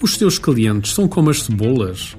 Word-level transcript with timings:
Os 0.00 0.16
teus 0.16 0.38
clientes 0.38 0.92
são 0.92 1.08
como 1.08 1.30
as 1.30 1.42
cebolas? 1.42 2.16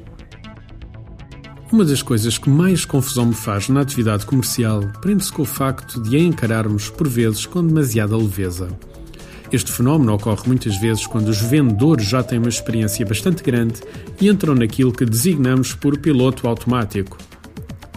Uma 1.71 1.85
das 1.85 2.01
coisas 2.01 2.37
que 2.37 2.49
mais 2.49 2.83
confusão 2.83 3.27
me 3.27 3.33
faz 3.33 3.69
na 3.69 3.81
atividade 3.81 4.25
comercial 4.25 4.81
prende-se 5.01 5.31
com 5.31 5.43
o 5.43 5.45
facto 5.45 6.01
de 6.01 6.17
a 6.17 6.19
encararmos, 6.19 6.89
por 6.89 7.07
vezes, 7.07 7.45
com 7.45 7.65
demasiada 7.65 8.17
leveza. 8.17 8.67
Este 9.51 9.71
fenómeno 9.71 10.13
ocorre 10.13 10.47
muitas 10.47 10.77
vezes 10.77 11.07
quando 11.07 11.29
os 11.29 11.39
vendedores 11.41 12.07
já 12.07 12.21
têm 12.21 12.39
uma 12.39 12.49
experiência 12.49 13.05
bastante 13.05 13.43
grande 13.43 13.81
e 14.19 14.27
entram 14.27 14.55
naquilo 14.55 14.91
que 14.91 15.05
designamos 15.05 15.73
por 15.73 15.97
piloto 15.97 16.47
automático. 16.47 17.17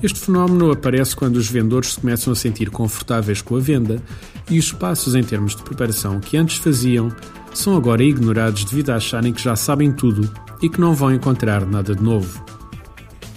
Este 0.03 0.19
fenómeno 0.19 0.73
aparece 0.73 1.15
quando 1.15 1.37
os 1.37 1.49
vendedores 1.49 1.93
se 1.93 2.01
começam 2.01 2.33
a 2.33 2.37
sentir 2.37 2.71
confortáveis 2.71 3.41
com 3.41 3.57
a 3.57 3.61
venda 3.61 4.03
e 4.51 4.59
os 4.59 4.73
passos 4.73 5.15
em 5.15 5.23
termos 5.23 5.55
de 5.55 5.63
preparação 5.63 6.19
que 6.19 6.37
antes 6.37 6.57
faziam 6.57 7.15
são 7.55 7.77
agora 7.77 8.03
ignorados 8.03 8.65
devido 8.65 8.91
a 8.91 8.97
acharem 8.97 9.33
que 9.33 9.43
já 9.43 9.55
sabem 9.55 9.93
tudo 9.93 10.29
e 10.61 10.69
que 10.69 10.81
não 10.81 10.93
vão 10.93 11.15
encontrar 11.15 11.65
nada 11.65 11.95
de 11.95 12.03
novo. 12.03 12.45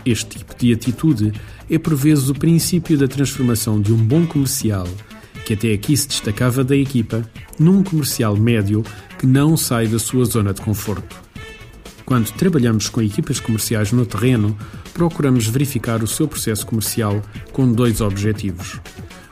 Este 0.04 0.40
tipo 0.40 0.58
de 0.58 0.74
atitude 0.74 1.34
é 1.70 1.78
por 1.78 1.96
vezes 1.96 2.30
o 2.30 2.34
princípio 2.34 2.98
da 2.98 3.08
transformação 3.08 3.80
de 3.80 3.94
um 3.94 3.98
bom 3.98 4.26
comercial, 4.26 4.88
que 5.46 5.54
até 5.54 5.72
aqui 5.72 5.96
se 5.96 6.08
destacava 6.08 6.64
da 6.64 6.76
equipa, 6.76 7.24
num 7.60 7.84
comercial 7.84 8.36
médio 8.36 8.84
que 9.20 9.28
não 9.28 9.56
sai 9.56 9.88
da 9.88 10.00
sua 10.00 10.26
zona 10.26 10.54
de 10.54 10.62
conforto. 10.62 11.25
Quando 12.06 12.32
trabalhamos 12.34 12.88
com 12.88 13.02
equipas 13.02 13.40
comerciais 13.40 13.92
no 13.92 14.06
terreno, 14.06 14.56
procuramos 14.94 15.48
verificar 15.48 16.04
o 16.04 16.08
seu 16.08 16.28
processo 16.28 16.66
comercial 16.66 17.22
com 17.52 17.72
dois 17.72 18.00
objetivos. 18.00 18.80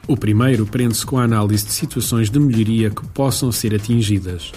O 0.08 0.18
primeiro 0.18 0.66
prende-se 0.66 1.06
com 1.06 1.18
a 1.20 1.24
análise 1.24 1.66
de 1.66 1.72
situações 1.72 2.30
de 2.30 2.40
melhoria 2.40 2.90
que 2.90 3.06
possam 3.10 3.52
ser 3.52 3.76
atingidas. 3.76 4.52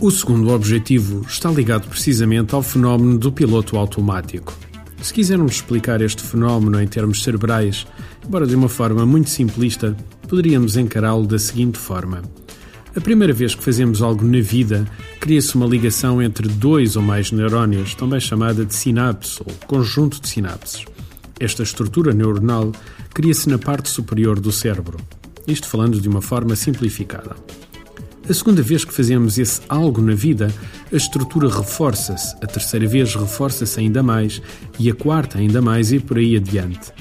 O 0.00 0.10
segundo 0.10 0.50
objetivo 0.50 1.26
está 1.28 1.50
ligado 1.50 1.88
precisamente 1.88 2.54
ao 2.54 2.62
fenómeno 2.62 3.18
do 3.18 3.30
piloto 3.30 3.76
automático. 3.76 4.56
Se 5.02 5.12
quisermos 5.12 5.56
explicar 5.56 6.00
este 6.00 6.22
fenómeno 6.22 6.80
em 6.80 6.86
termos 6.86 7.22
cerebrais, 7.22 7.86
embora 8.24 8.46
de 8.46 8.54
uma 8.54 8.68
forma 8.68 9.04
muito 9.04 9.28
simplista, 9.28 9.96
poderíamos 10.26 10.76
encará-lo 10.76 11.26
da 11.26 11.38
seguinte 11.38 11.78
forma. 11.78 12.22
A 12.96 13.00
primeira 13.00 13.32
vez 13.32 13.54
que 13.54 13.62
fazemos 13.62 14.00
algo 14.02 14.24
na 14.24 14.40
vida, 14.40 14.86
cria-se 15.20 15.54
uma 15.54 15.66
ligação 15.66 16.22
entre 16.22 16.48
dois 16.48 16.96
ou 16.96 17.02
mais 17.02 17.30
neurónios, 17.30 17.94
também 17.94 18.18
chamada 18.18 18.64
de 18.64 18.74
sinapse 18.74 19.40
ou 19.44 19.52
conjunto 19.66 20.20
de 20.20 20.28
sinapses. 20.28 20.84
Esta 21.38 21.62
estrutura 21.62 22.12
neuronal 22.12 22.72
cria-se 23.14 23.48
na 23.48 23.58
parte 23.58 23.88
superior 23.88 24.40
do 24.40 24.50
cérebro. 24.50 24.98
Isto 25.46 25.68
falando 25.68 26.00
de 26.00 26.08
uma 26.08 26.22
forma 26.22 26.56
simplificada. 26.56 27.36
A 28.28 28.34
segunda 28.34 28.60
vez 28.60 28.84
que 28.84 28.92
fazemos 28.92 29.38
esse 29.38 29.60
algo 29.68 30.02
na 30.02 30.14
vida, 30.14 30.52
a 30.92 30.96
estrutura 30.96 31.48
reforça-se, 31.48 32.36
a 32.42 32.46
terceira 32.46 32.86
vez 32.86 33.14
reforça-se 33.14 33.80
ainda 33.80 34.02
mais 34.02 34.42
e 34.78 34.90
a 34.90 34.94
quarta 34.94 35.38
ainda 35.38 35.62
mais 35.62 35.92
e 35.92 35.98
por 35.98 36.18
aí 36.18 36.36
adiante. 36.36 36.92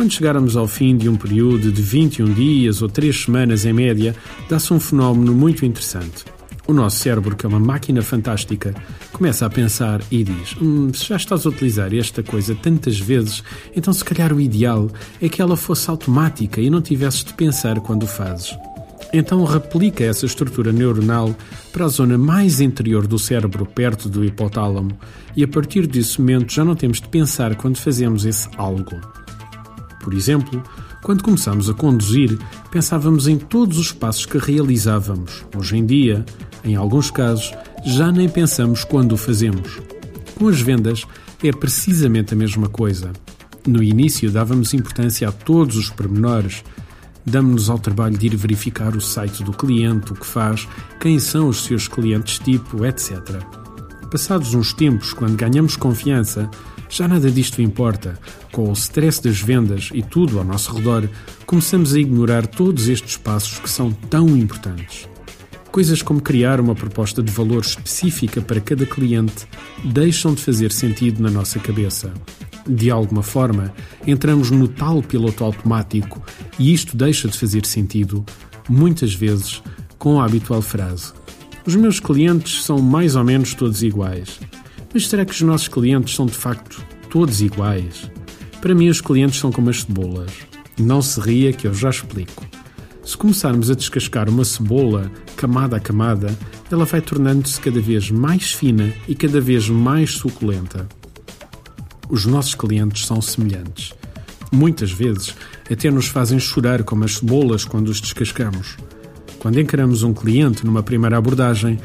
Quando 0.00 0.14
chegarmos 0.14 0.56
ao 0.56 0.66
fim 0.66 0.96
de 0.96 1.10
um 1.10 1.14
período 1.14 1.70
de 1.70 1.82
21 1.82 2.32
dias 2.32 2.80
ou 2.80 2.88
3 2.88 3.14
semanas 3.14 3.66
em 3.66 3.72
média, 3.74 4.16
dá-se 4.48 4.72
um 4.72 4.80
fenómeno 4.80 5.34
muito 5.34 5.66
interessante. 5.66 6.24
O 6.66 6.72
nosso 6.72 6.96
cérebro, 6.96 7.36
que 7.36 7.44
é 7.44 7.48
uma 7.50 7.60
máquina 7.60 8.00
fantástica, 8.00 8.74
começa 9.12 9.44
a 9.44 9.50
pensar 9.50 10.00
e 10.10 10.24
diz: 10.24 10.56
hum, 10.58 10.90
se 10.94 11.04
já 11.04 11.16
estás 11.16 11.44
a 11.44 11.50
utilizar 11.50 11.94
esta 11.94 12.22
coisa 12.22 12.54
tantas 12.54 12.98
vezes, 12.98 13.44
então 13.76 13.92
se 13.92 14.02
calhar 14.02 14.32
o 14.32 14.40
ideal 14.40 14.90
é 15.20 15.28
que 15.28 15.42
ela 15.42 15.54
fosse 15.54 15.90
automática 15.90 16.62
e 16.62 16.70
não 16.70 16.80
tivesses 16.80 17.22
de 17.22 17.34
pensar 17.34 17.78
quando 17.80 18.04
o 18.04 18.06
fazes. 18.06 18.56
Então 19.12 19.44
replica 19.44 20.02
essa 20.02 20.24
estrutura 20.24 20.72
neuronal 20.72 21.36
para 21.74 21.84
a 21.84 21.88
zona 21.88 22.16
mais 22.16 22.58
interior 22.62 23.06
do 23.06 23.18
cérebro, 23.18 23.66
perto 23.66 24.08
do 24.08 24.24
hipotálamo, 24.24 24.98
e 25.36 25.44
a 25.44 25.48
partir 25.48 25.86
desse 25.86 26.18
momento 26.22 26.54
já 26.54 26.64
não 26.64 26.74
temos 26.74 27.02
de 27.02 27.08
pensar 27.08 27.54
quando 27.54 27.76
fazemos 27.76 28.24
esse 28.24 28.48
algo. 28.56 28.98
Por 30.00 30.14
exemplo, 30.14 30.62
quando 31.02 31.22
começamos 31.22 31.70
a 31.70 31.74
conduzir, 31.74 32.38
pensávamos 32.70 33.28
em 33.28 33.38
todos 33.38 33.78
os 33.78 33.92
passos 33.92 34.26
que 34.26 34.38
realizávamos. 34.38 35.44
Hoje 35.56 35.76
em 35.76 35.86
dia, 35.86 36.24
em 36.64 36.74
alguns 36.74 37.10
casos, 37.10 37.52
já 37.84 38.10
nem 38.10 38.28
pensamos 38.28 38.82
quando 38.82 39.12
o 39.12 39.16
fazemos. 39.16 39.80
Com 40.36 40.48
as 40.48 40.60
vendas, 40.60 41.06
é 41.42 41.52
precisamente 41.52 42.34
a 42.34 42.36
mesma 42.36 42.68
coisa. 42.68 43.12
No 43.66 43.82
início, 43.82 44.30
dávamos 44.30 44.74
importância 44.74 45.28
a 45.28 45.32
todos 45.32 45.76
os 45.76 45.90
pormenores, 45.90 46.64
Damos-nos 47.24 47.68
ao 47.68 47.78
trabalho 47.78 48.16
de 48.16 48.26
ir 48.26 48.36
verificar 48.36 48.96
o 48.96 49.00
site 49.00 49.44
do 49.44 49.52
cliente, 49.52 50.12
o 50.12 50.16
que 50.16 50.26
faz, 50.26 50.66
quem 50.98 51.18
são 51.18 51.48
os 51.48 51.64
seus 51.64 51.86
clientes 51.86 52.38
tipo, 52.38 52.84
etc. 52.84 53.18
Passados 54.10 54.54
uns 54.54 54.72
tempos, 54.72 55.12
quando 55.12 55.36
ganhamos 55.36 55.76
confiança, 55.76 56.50
já 56.90 57.06
nada 57.06 57.30
disto 57.30 57.62
importa. 57.62 58.18
Com 58.52 58.68
o 58.68 58.72
stress 58.72 59.22
das 59.22 59.40
vendas 59.40 59.90
e 59.94 60.02
tudo 60.02 60.38
ao 60.38 60.44
nosso 60.44 60.74
redor, 60.74 61.08
começamos 61.46 61.94
a 61.94 62.00
ignorar 62.00 62.46
todos 62.46 62.88
estes 62.88 63.16
passos 63.16 63.58
que 63.60 63.70
são 63.70 63.92
tão 63.92 64.36
importantes. 64.36 65.08
Coisas 65.70 66.02
como 66.02 66.20
criar 66.20 66.60
uma 66.60 66.74
proposta 66.74 67.22
de 67.22 67.30
valor 67.30 67.62
específica 67.62 68.40
para 68.40 68.60
cada 68.60 68.84
cliente 68.84 69.46
deixam 69.84 70.34
de 70.34 70.42
fazer 70.42 70.72
sentido 70.72 71.22
na 71.22 71.30
nossa 71.30 71.60
cabeça. 71.60 72.12
De 72.66 72.90
alguma 72.90 73.22
forma, 73.22 73.72
entramos 74.04 74.50
no 74.50 74.66
tal 74.66 75.00
piloto 75.00 75.44
automático 75.44 76.20
e 76.58 76.72
isto 76.74 76.96
deixa 76.96 77.28
de 77.28 77.38
fazer 77.38 77.64
sentido, 77.64 78.24
muitas 78.68 79.14
vezes, 79.14 79.62
com 79.96 80.20
a 80.20 80.24
habitual 80.24 80.60
frase: 80.60 81.12
Os 81.64 81.76
meus 81.76 82.00
clientes 82.00 82.64
são 82.64 82.78
mais 82.82 83.14
ou 83.14 83.22
menos 83.22 83.54
todos 83.54 83.82
iguais. 83.82 84.40
Mas 84.92 85.06
será 85.08 85.24
que 85.24 85.32
os 85.32 85.40
nossos 85.42 85.68
clientes 85.68 86.14
são 86.14 86.26
de 86.26 86.34
facto 86.34 86.84
todos 87.08 87.40
iguais? 87.40 88.10
Para 88.60 88.74
mim, 88.74 88.88
os 88.88 89.00
clientes 89.00 89.38
são 89.38 89.52
como 89.52 89.70
as 89.70 89.82
cebolas. 89.82 90.32
Não 90.78 91.00
se 91.00 91.20
ria 91.20 91.52
que 91.52 91.66
eu 91.66 91.74
já 91.74 91.90
explico. 91.90 92.44
Se 93.04 93.16
começarmos 93.16 93.70
a 93.70 93.74
descascar 93.74 94.28
uma 94.28 94.44
cebola 94.44 95.10
camada 95.36 95.76
a 95.76 95.80
camada, 95.80 96.36
ela 96.70 96.84
vai 96.84 97.00
tornando-se 97.00 97.60
cada 97.60 97.80
vez 97.80 98.10
mais 98.10 98.52
fina 98.52 98.92
e 99.08 99.14
cada 99.14 99.40
vez 99.40 99.68
mais 99.68 100.12
suculenta. 100.12 100.86
Os 102.08 102.26
nossos 102.26 102.54
clientes 102.54 103.06
são 103.06 103.22
semelhantes. 103.22 103.94
Muitas 104.52 104.90
vezes 104.90 105.34
até 105.70 105.90
nos 105.90 106.08
fazem 106.08 106.38
chorar 106.38 106.82
como 106.82 107.04
as 107.04 107.16
cebolas 107.16 107.64
quando 107.64 107.88
os 107.88 108.00
descascamos. 108.00 108.76
Quando 109.38 109.58
encaramos 109.58 110.02
um 110.02 110.12
cliente 110.12 110.66
numa 110.66 110.82
primeira 110.82 111.16
abordagem, 111.16 111.78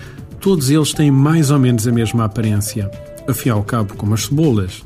todos 0.45 0.69
eles 0.69 0.93
têm 0.93 1.09
mais 1.09 1.49
ou 1.49 1.57
menos 1.57 1.87
a 1.87 1.91
mesma 1.91 2.25
aparência. 2.25 2.87
Afim 3.27 3.49
ao 3.49 3.63
cabo, 3.63 3.95
como 3.95 4.13
as 4.13 4.25
cebolas, 4.25 4.83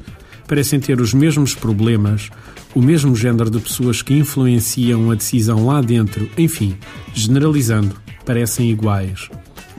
parecem 0.48 0.80
ter 0.80 1.02
os 1.02 1.14
mesmos 1.14 1.54
problemas, 1.54 2.30
o 2.74 2.82
mesmo 2.82 3.14
género 3.14 3.50
de 3.50 3.60
pessoas 3.60 4.02
que 4.02 4.14
influenciam 4.14 5.12
a 5.12 5.16
decisão 5.16 5.66
lá 5.66 5.82
dentro, 5.82 6.30
enfim, 6.38 6.78
generalizando, 7.14 7.94
parecem 8.24 8.72
iguais. 8.72 9.30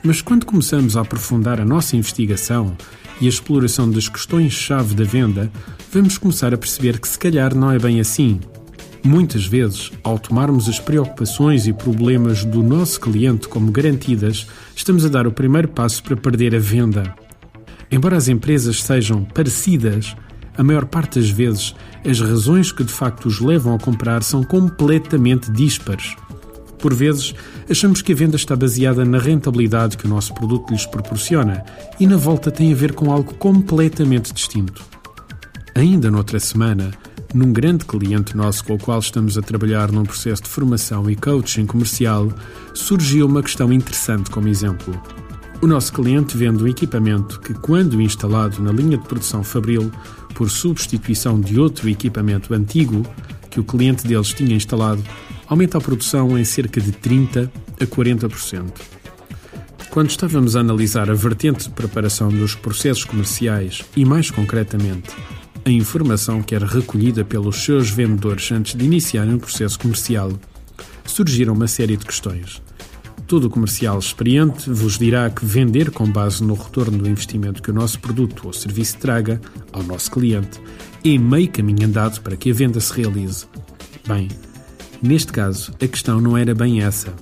Mas 0.03 0.21
quando 0.21 0.45
começamos 0.45 0.95
a 0.95 1.01
aprofundar 1.01 1.59
a 1.59 1.65
nossa 1.65 1.95
investigação 1.95 2.77
e 3.19 3.25
a 3.25 3.29
exploração 3.29 3.89
das 3.89 4.07
questões-chave 4.07 4.93
da 4.93 5.03
venda, 5.03 5.51
vamos 5.91 6.15
começar 6.15 6.53
a 6.53 6.59
perceber 6.59 6.99
que 6.99 7.07
se 7.07 7.17
calhar 7.17 7.55
não 7.55 7.71
é 7.71 7.79
bem 7.79 7.99
assim. 7.99 8.39
Muitas 9.03 9.45
vezes, 9.45 9.91
ao 10.03 10.19
tomarmos 10.19 10.69
as 10.69 10.79
preocupações 10.79 11.65
e 11.65 11.73
problemas 11.73 12.45
do 12.45 12.61
nosso 12.61 12.99
cliente 12.99 13.47
como 13.47 13.71
garantidas, 13.71 14.45
estamos 14.75 15.03
a 15.03 15.09
dar 15.09 15.25
o 15.25 15.31
primeiro 15.31 15.67
passo 15.67 16.03
para 16.03 16.15
perder 16.15 16.55
a 16.55 16.59
venda. 16.59 17.13
Embora 17.91 18.15
as 18.15 18.27
empresas 18.27 18.81
sejam 18.83 19.23
parecidas, 19.23 20.15
a 20.55 20.63
maior 20.63 20.85
parte 20.85 21.19
das 21.19 21.29
vezes 21.29 21.73
as 22.05 22.19
razões 22.19 22.71
que 22.71 22.83
de 22.83 22.91
facto 22.91 23.25
os 23.25 23.39
levam 23.39 23.73
a 23.73 23.79
comprar 23.79 24.21
são 24.21 24.43
completamente 24.43 25.51
díspares. 25.51 26.15
Por 26.77 26.93
vezes, 26.93 27.33
achamos 27.69 28.01
que 28.01 28.11
a 28.11 28.15
venda 28.15 28.35
está 28.35 28.55
baseada 28.55 29.03
na 29.03 29.17
rentabilidade 29.17 29.97
que 29.97 30.05
o 30.05 30.09
nosso 30.09 30.33
produto 30.33 30.71
lhes 30.71 30.85
proporciona 30.85 31.63
e 31.99 32.05
na 32.05 32.17
volta 32.17 32.51
tem 32.51 32.71
a 32.71 32.75
ver 32.75 32.93
com 32.93 33.11
algo 33.11 33.33
completamente 33.35 34.31
distinto. 34.33 34.83
Ainda 35.75 36.11
noutra 36.11 36.39
semana, 36.39 36.91
num 37.33 37.53
grande 37.53 37.85
cliente 37.85 38.35
nosso 38.35 38.63
com 38.63 38.73
o 38.73 38.77
qual 38.77 38.99
estamos 38.99 39.37
a 39.37 39.41
trabalhar 39.41 39.91
num 39.91 40.03
processo 40.03 40.43
de 40.43 40.49
formação 40.49 41.09
e 41.09 41.15
coaching 41.15 41.65
comercial, 41.65 42.31
surgiu 42.73 43.25
uma 43.25 43.41
questão 43.41 43.71
interessante 43.71 44.29
como 44.29 44.47
exemplo. 44.47 44.99
O 45.61 45.67
nosso 45.67 45.93
cliente 45.93 46.35
vende 46.35 46.63
um 46.63 46.67
equipamento 46.67 47.39
que, 47.39 47.53
quando 47.53 48.01
instalado 48.01 48.61
na 48.61 48.71
linha 48.71 48.97
de 48.97 49.07
produção 49.07 49.43
Fabril, 49.43 49.91
por 50.33 50.49
substituição 50.49 51.39
de 51.39 51.59
outro 51.59 51.87
equipamento 51.87 52.53
antigo 52.53 53.05
que 53.49 53.59
o 53.59 53.63
cliente 53.63 54.07
deles 54.07 54.29
tinha 54.29 54.55
instalado, 54.55 55.03
aumenta 55.47 55.77
a 55.77 55.81
produção 55.81 56.37
em 56.37 56.43
cerca 56.43 56.81
de 56.81 56.91
30% 56.91 57.49
a 57.79 57.85
40%. 57.85 58.71
Quando 59.89 60.09
estávamos 60.09 60.55
a 60.55 60.61
analisar 60.61 61.11
a 61.11 61.13
vertente 61.13 61.65
de 61.65 61.75
preparação 61.75 62.29
dos 62.29 62.55
processos 62.55 63.03
comerciais 63.03 63.83
e, 63.95 64.05
mais 64.05 64.31
concretamente, 64.31 65.09
a 65.65 65.69
informação 65.69 66.41
que 66.41 66.55
era 66.55 66.65
recolhida 66.65 67.23
pelos 67.23 67.63
seus 67.63 67.89
vendedores 67.89 68.51
antes 68.51 68.75
de 68.75 68.85
iniciarem 68.85 69.35
o 69.35 69.39
processo 69.39 69.79
comercial, 69.79 70.31
surgiram 71.05 71.53
uma 71.53 71.67
série 71.67 71.97
de 71.97 72.05
questões 72.05 72.61
Todo 73.31 73.49
comercial 73.49 73.97
experiente 73.97 74.69
vos 74.69 74.97
dirá 74.97 75.29
que 75.29 75.45
vender 75.45 75.89
com 75.89 76.05
base 76.05 76.43
no 76.43 76.53
retorno 76.53 76.97
do 76.97 77.09
investimento 77.09 77.61
que 77.61 77.71
o 77.71 77.73
nosso 77.73 77.97
produto 77.97 78.47
ou 78.47 78.51
serviço 78.51 78.97
traga 78.97 79.39
ao 79.71 79.81
nosso 79.81 80.11
cliente 80.11 80.59
é 81.01 81.17
meio 81.17 81.49
caminho 81.49 81.87
andado 81.87 82.19
para 82.19 82.35
que 82.35 82.51
a 82.51 82.53
venda 82.53 82.81
se 82.81 82.91
realize. 82.91 83.45
Bem, 84.05 84.27
neste 85.01 85.31
caso, 85.31 85.71
a 85.81 85.87
questão 85.87 86.19
não 86.19 86.37
era 86.37 86.53
bem 86.53 86.83
essa. 86.83 87.13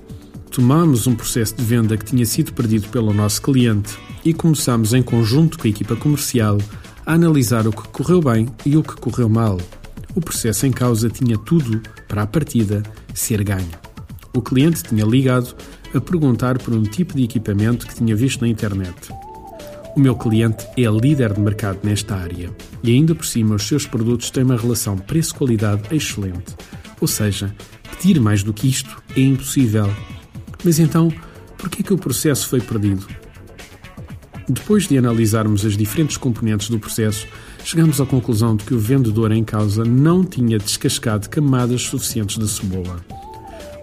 Tomámos 0.50 1.06
um 1.06 1.14
processo 1.14 1.54
de 1.54 1.62
venda 1.62 1.96
que 1.96 2.06
tinha 2.06 2.26
sido 2.26 2.52
perdido 2.54 2.88
pelo 2.88 3.14
nosso 3.14 3.40
cliente 3.40 3.96
e 4.24 4.34
começámos 4.34 4.92
em 4.92 5.04
conjunto 5.04 5.60
com 5.60 5.68
a 5.68 5.70
equipa 5.70 5.94
comercial 5.94 6.58
a 7.10 7.14
analisar 7.14 7.66
o 7.66 7.72
que 7.72 7.88
correu 7.88 8.20
bem 8.20 8.46
e 8.64 8.76
o 8.76 8.84
que 8.84 8.94
correu 8.94 9.28
mal. 9.28 9.58
O 10.14 10.20
processo 10.20 10.64
em 10.64 10.70
causa 10.70 11.10
tinha 11.10 11.36
tudo 11.36 11.82
para 12.06 12.22
a 12.22 12.26
partida 12.26 12.84
ser 13.12 13.42
ganho. 13.42 13.72
O 14.32 14.40
cliente 14.40 14.84
tinha 14.84 15.04
ligado 15.04 15.56
a 15.92 16.00
perguntar 16.00 16.56
por 16.58 16.72
um 16.72 16.84
tipo 16.84 17.16
de 17.16 17.24
equipamento 17.24 17.84
que 17.84 17.96
tinha 17.96 18.14
visto 18.14 18.42
na 18.42 18.48
internet. 18.48 19.12
O 19.96 19.98
meu 19.98 20.14
cliente 20.14 20.64
é 20.78 20.82
líder 20.82 21.32
de 21.32 21.40
mercado 21.40 21.80
nesta 21.82 22.14
área 22.14 22.48
e, 22.80 22.92
ainda 22.92 23.12
por 23.12 23.26
cima, 23.26 23.56
os 23.56 23.66
seus 23.66 23.88
produtos 23.88 24.30
têm 24.30 24.44
uma 24.44 24.56
relação 24.56 24.96
preço-qualidade 24.96 25.92
excelente. 25.92 26.54
Ou 27.00 27.08
seja, 27.08 27.52
pedir 27.90 28.20
mais 28.20 28.44
do 28.44 28.54
que 28.54 28.68
isto 28.68 29.02
é 29.16 29.20
impossível. 29.20 29.92
Mas 30.62 30.78
então, 30.78 31.12
por 31.58 31.68
que 31.68 31.80
é 31.80 31.84
que 31.84 31.92
o 31.92 31.98
processo 31.98 32.48
foi 32.48 32.60
perdido? 32.60 33.04
Depois 34.50 34.86
de 34.86 34.98
analisarmos 34.98 35.64
as 35.64 35.76
diferentes 35.76 36.16
componentes 36.16 36.68
do 36.68 36.78
processo, 36.78 37.26
chegamos 37.64 38.00
à 38.00 38.06
conclusão 38.06 38.56
de 38.56 38.64
que 38.64 38.74
o 38.74 38.78
vendedor 38.78 39.32
em 39.32 39.44
causa 39.44 39.84
não 39.84 40.24
tinha 40.24 40.58
descascado 40.58 41.28
camadas 41.28 41.82
suficientes 41.82 42.36
de 42.36 42.48
cebola 42.48 43.00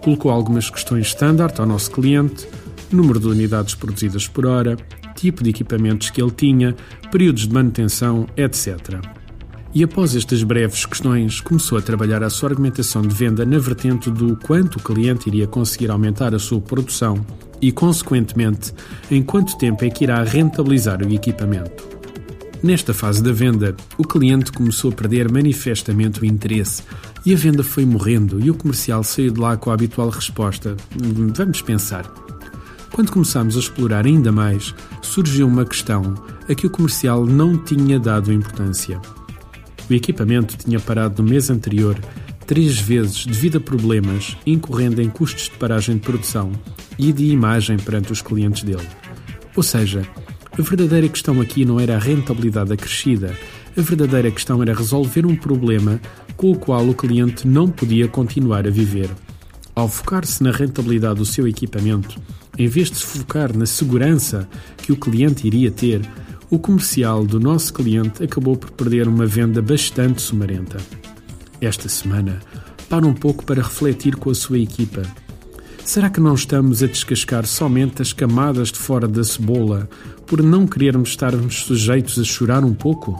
colocou 0.08 0.30
algumas 0.30 0.70
questões 0.70 1.08
standard 1.08 1.60
ao 1.60 1.66
nosso 1.66 1.90
cliente, 1.90 2.48
número 2.90 3.20
de 3.20 3.26
unidades 3.26 3.74
produzidas 3.74 4.26
por 4.26 4.46
hora, 4.46 4.76
tipo 5.14 5.42
de 5.42 5.50
equipamentos 5.50 6.10
que 6.10 6.22
ele 6.22 6.30
tinha, 6.30 6.74
períodos 7.10 7.46
de 7.46 7.52
manutenção, 7.52 8.26
etc. 8.36 9.00
E 9.74 9.84
após 9.84 10.16
estas 10.16 10.42
breves 10.42 10.86
questões, 10.86 11.40
começou 11.40 11.76
a 11.76 11.82
trabalhar 11.82 12.22
a 12.22 12.30
sua 12.30 12.48
argumentação 12.48 13.02
de 13.02 13.14
venda 13.14 13.44
na 13.44 13.58
vertente 13.58 14.10
do 14.10 14.34
quanto 14.36 14.76
o 14.76 14.82
cliente 14.82 15.28
iria 15.28 15.46
conseguir 15.46 15.90
aumentar 15.90 16.34
a 16.34 16.38
sua 16.38 16.60
produção 16.60 17.22
e, 17.60 17.72
consequentemente, 17.72 18.72
em 19.10 19.22
quanto 19.22 19.58
tempo 19.58 19.84
é 19.84 19.90
que 19.90 20.04
irá 20.04 20.22
rentabilizar 20.22 21.02
o 21.02 21.12
equipamento. 21.12 21.88
Nesta 22.62 22.92
fase 22.92 23.22
da 23.22 23.32
venda, 23.32 23.76
o 23.96 24.04
cliente 24.04 24.50
começou 24.50 24.90
a 24.90 24.94
perder 24.94 25.30
manifestamente 25.30 26.20
o 26.20 26.24
interesse 26.24 26.82
e 27.24 27.32
a 27.32 27.36
venda 27.36 27.62
foi 27.62 27.84
morrendo 27.84 28.40
e 28.40 28.50
o 28.50 28.54
comercial 28.54 29.04
saiu 29.04 29.32
de 29.32 29.40
lá 29.40 29.56
com 29.56 29.70
a 29.70 29.74
habitual 29.74 30.08
resposta: 30.08 30.76
Vamos 31.36 31.62
pensar. 31.62 32.04
Quando 32.92 33.12
começámos 33.12 33.56
a 33.56 33.60
explorar 33.60 34.06
ainda 34.06 34.32
mais, 34.32 34.74
surgiu 35.02 35.46
uma 35.46 35.64
questão 35.64 36.14
a 36.48 36.54
que 36.54 36.66
o 36.66 36.70
comercial 36.70 37.24
não 37.24 37.56
tinha 37.56 38.00
dado 38.00 38.32
importância. 38.32 39.00
O 39.88 39.94
equipamento 39.94 40.56
tinha 40.56 40.80
parado 40.80 41.22
no 41.22 41.28
mês 41.28 41.50
anterior 41.50 41.96
três 42.48 42.80
vezes 42.80 43.26
devido 43.26 43.58
a 43.58 43.60
problemas, 43.60 44.34
incorrendo 44.46 45.02
em 45.02 45.10
custos 45.10 45.44
de 45.44 45.58
paragem 45.58 45.96
de 45.96 46.00
produção 46.00 46.50
e 46.98 47.12
de 47.12 47.26
imagem 47.26 47.76
perante 47.76 48.10
os 48.10 48.22
clientes 48.22 48.62
dele. 48.62 48.88
Ou 49.54 49.62
seja, 49.62 50.02
a 50.50 50.62
verdadeira 50.62 51.06
questão 51.08 51.42
aqui 51.42 51.66
não 51.66 51.78
era 51.78 51.96
a 51.96 51.98
rentabilidade 51.98 52.72
acrescida, 52.72 53.36
a 53.76 53.82
verdadeira 53.82 54.30
questão 54.30 54.62
era 54.62 54.74
resolver 54.74 55.26
um 55.26 55.36
problema 55.36 56.00
com 56.38 56.50
o 56.50 56.58
qual 56.58 56.88
o 56.88 56.94
cliente 56.94 57.46
não 57.46 57.68
podia 57.68 58.08
continuar 58.08 58.66
a 58.66 58.70
viver. 58.70 59.10
Ao 59.74 59.86
focar-se 59.86 60.42
na 60.42 60.50
rentabilidade 60.50 61.16
do 61.16 61.26
seu 61.26 61.46
equipamento, 61.46 62.18
em 62.56 62.66
vez 62.66 62.90
de 62.90 62.96
se 62.96 63.04
focar 63.04 63.54
na 63.54 63.66
segurança 63.66 64.48
que 64.78 64.90
o 64.90 64.96
cliente 64.96 65.46
iria 65.46 65.70
ter, 65.70 66.00
o 66.48 66.58
comercial 66.58 67.26
do 67.26 67.38
nosso 67.38 67.74
cliente 67.74 68.24
acabou 68.24 68.56
por 68.56 68.70
perder 68.70 69.06
uma 69.06 69.26
venda 69.26 69.60
bastante 69.60 70.22
sumarenta. 70.22 70.78
Esta 71.60 71.88
semana, 71.88 72.40
para 72.88 73.06
um 73.06 73.14
pouco 73.14 73.44
para 73.44 73.62
refletir 73.62 74.16
com 74.16 74.30
a 74.30 74.34
sua 74.34 74.58
equipa 74.58 75.02
Será 75.88 76.10
que 76.10 76.20
não 76.20 76.34
estamos 76.34 76.82
a 76.82 76.86
descascar 76.86 77.46
somente 77.46 78.02
as 78.02 78.12
camadas 78.12 78.70
de 78.70 78.78
fora 78.78 79.08
da 79.08 79.24
cebola 79.24 79.88
por 80.26 80.42
não 80.42 80.66
querermos 80.66 81.08
estarmos 81.08 81.60
sujeitos 81.60 82.18
a 82.18 82.24
chorar 82.24 82.62
um 82.62 82.74
pouco? 82.74 83.18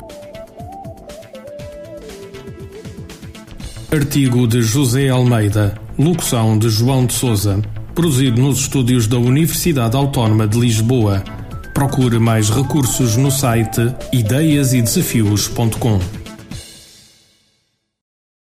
Artigo 3.91 4.47
de 4.47 4.61
José 4.61 5.09
Almeida, 5.09 5.81
locução 5.99 6.59
de 6.59 6.69
João 6.69 7.07
de 7.07 7.15
Souza, 7.15 7.59
produzido 7.95 8.43
nos 8.43 8.61
estúdios 8.61 9.07
da 9.07 9.17
Universidade 9.17 9.97
Autónoma 9.97 10.47
de 10.47 10.61
Lisboa. 10.61 11.25
Procure 11.73 12.19
mais 12.19 12.51
recursos 12.51 13.17
no 13.17 13.31
site 13.31 13.81
ideiasedesafios.com. 14.13 16.28